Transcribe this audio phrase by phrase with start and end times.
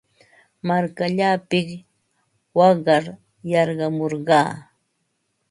[0.67, 1.67] Markallaapiq
[2.57, 3.03] waqar
[3.51, 4.49] yarqamurqaa.